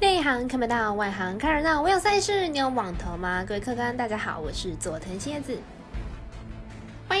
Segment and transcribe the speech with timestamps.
[0.00, 1.82] 内行看不到，外行看热闹。
[1.82, 3.44] 我有赛事，你有网投吗？
[3.46, 5.58] 各位客官，大家好，我是佐藤蝎子。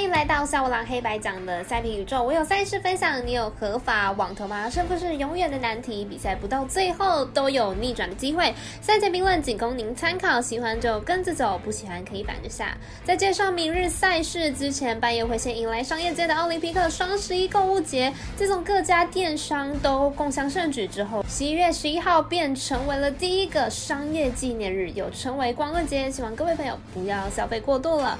[0.00, 2.22] 欢迎来到小五郎黑白讲的赛评宇宙。
[2.22, 4.66] 我有赛事分享，你有合法网投吗？
[4.70, 8.54] 胜负是永远的难题，比赛不到最后都有逆转的机会。
[8.80, 12.74] 赛前评论仅供您参考，喜欢就跟着走，不喜欢可以反着下。
[13.04, 18.10] 在介绍明日赛事之前，半夜会先迎来商业街的奥林匹克双十一购物节。
[18.38, 26.10] 自从各家电商都共襄盛举之后，十一月十一号便成为了第一个商业纪念日，又称为光棍节。
[26.10, 28.18] 希望各位朋友不要消费过度了。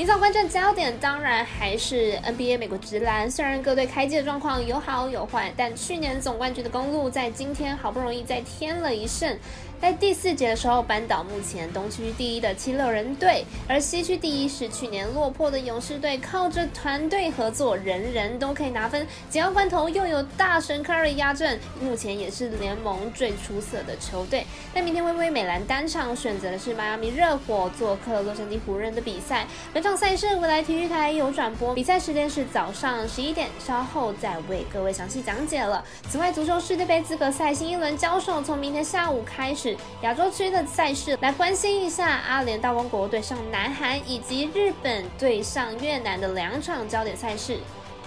[0.00, 9.38] 明早观战焦点当然还是 NBA 美国直篮，虽然各队开季的状况有好有坏，但去年总冠军的公路在今天好不容易再添了一胜。
[9.78, 19.06] 在第四节的时候，扳倒目前东区第一的七六人队，而西区第一是去年落魄的勇士队，靠着团队合作，人人都可以拿分。
[19.30, 24.46] 紧要关头又有大神 Curry 压阵，目前也是联盟最出色的球队。
[24.74, 29.46] 但明天微微美兰单场选择的是迈阿密热火做客洛杉矶湖人的比赛。
[29.72, 35.84] 本场赛事未来体育台有转播，比赛时间是早上十一点，稍后再为各位详细讲解了。
[36.08, 39.76] 此外，足球世界杯资格赛新一轮交手从明天下午开始。
[40.02, 47.58] 亚洲区的赛事，来关心一下阿联大王国对上南韩，以及日本对上越南的两场焦点赛事。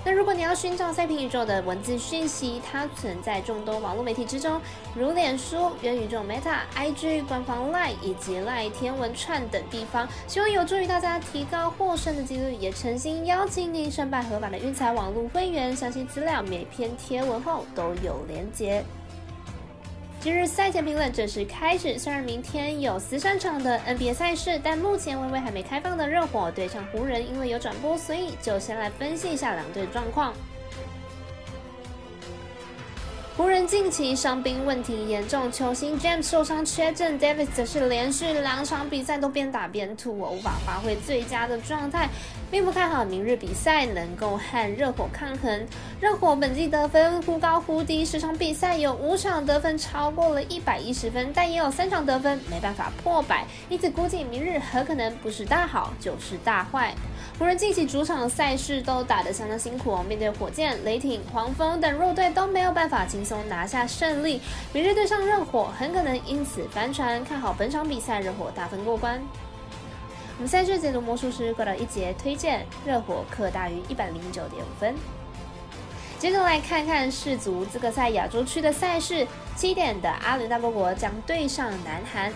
[0.06, 4.60] 那如果你要寻找赛平宇宙的文字讯息，它存在众多网络媒体之中，
[4.94, 12.54] 如脸书、元宇宙 Meta、IG、官方 Line 以及 Line 天文串等地方，希望有助于大家提高获胜的几率。
[12.56, 18.84] 也诚心邀请您申办合法的运财网络会员，详细资料每篇贴文后都有连结。
[20.24, 22.00] 今日赛前评论正式开始。
[22.00, 30.34] 虽然明天有十三场的 NBA 赛事，但目前微微还没开放的热火对上湖人，因为有转播，所以就先来分析一下两队状况。
[33.36, 42.08] 湖人近期伤兵问题严重，球星 James 受伤缺阵，Davis 则是连续两场比赛都边打边吐，我无法发挥最佳的状态。
[42.52, 45.66] 并不看好明日比赛能够和热火抗衡。
[45.99, 56.94] 热火本季得分忽高忽低，十场比赛有五场得分超过了一百一十分，但也有三场得分没办法破百，因此估计明日很可能不是大好就是大坏。
[57.39, 64.39] 湖人近期主场赛事都打得相当辛苦，面对火箭、雷霆、黄蜂等弱队都没有办法轻松拿下胜利。
[64.72, 69.20] 明日对上热火很可能因此翻船，看好本场比赛热火大分过关。
[70.38, 74.95] 我们赛事解读魔术师过了一节，推荐热火客大于一百零九点五分。
[76.20, 82.32] 接着来看看世足资格赛亚洲区的赛事，七点的阿联大公国将对上南韩。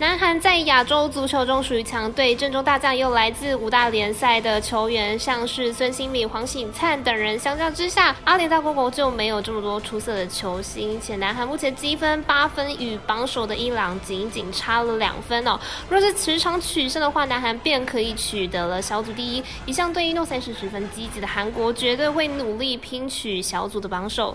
[0.00, 7.38] 南韩在亚洲足球中属于强队，阵中大将又来自五大联赛的球员，像是孙兴慜、黄喜灿等人。
[7.38, 15.60] 相较之下，阿联大公国就没有这么多出色的球星，且南韩目前积分八分，与榜首的伊朗仅仅差了两分哦。
[15.90, 19.44] 若是此场取胜的话，南韩便可以取得了小组第一。
[19.66, 24.34] 一向对运动赛事十分积极的韩国，绝对会努力拼取小组的榜首。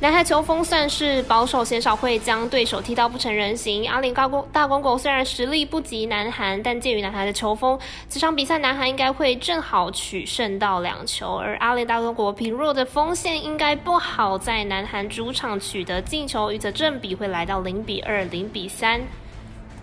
[0.00, 3.88] 南韩球风算是保守，鲜少会将对手踢到不成人形。
[3.88, 7.78] 阿联高公大公国虽然实力不及南韩，但鉴于南韩的球风，
[8.08, 11.36] 这场比赛南韩应该会正好取胜到两球。
[11.36, 19.00] 而阿联大公国平弱的锋线应该不好在南韩主场取得进球，预测正比会来到零比二、零比三。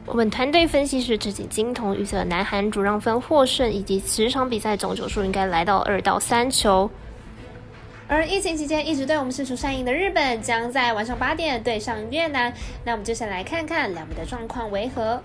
[0.05, 6.89] 我们团队分析师直接金童预测南韩主让分获胜，以及十场比赛总球数应该来到二到三球。
[8.07, 12.53] 而疫情期间一直对我们四处善意的日本，将在晚上八点对上越南。
[12.83, 15.21] 那我们就先来看看两边的状况为何。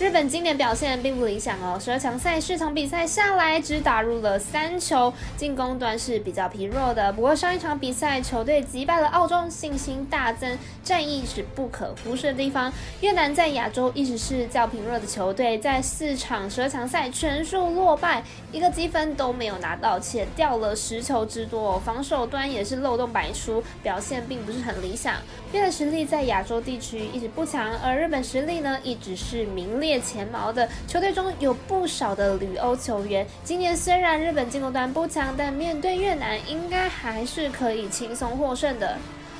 [0.00, 7.12] 日本今年表现并不理想哦，十二强赛四场比赛下来只打入了三球，进攻端是比较疲弱的。
[7.12, 12.72] 不过上一场比赛球队击败了澳洲，信心大增，战役是不可忽视的地方。
[13.02, 25.14] 越南在亚洲一直是较疲弱的球队，在四场十二强赛全数落败，一个积分都没有拿到，且掉了十球之多，防守端也是漏洞百出，表现并不是很理想。
[25.52, 33.26] 越南实力在亚洲地区一直不强，而日本实力呢一直是名列列前茅的球队中有不少的旅欧球员。
[33.44, 38.96] 今年虽然日本进攻端不强，但面对越南应该还是可以轻松获胜的。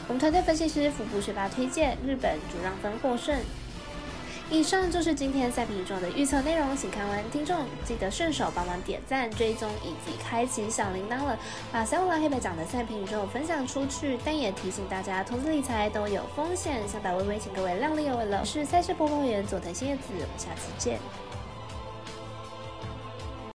[0.07, 3.35] 我们团队分析师福布学霸推荐日本主让分获胜。
[4.51, 11.37] 以上就是今天赛评中的预测内容，请看完听众记得顺手帮忙点赞、追踪以及开启小铃铛了，
[11.73, 14.19] 把小五郎黑白讲的赛评宇宙分享出去。
[14.25, 18.41] 但也提醒大家，投资理财都有风险，小白微微，请各位量力而为了。
[18.41, 20.99] 我是赛事播报员佐藤新叶子，我们下次见。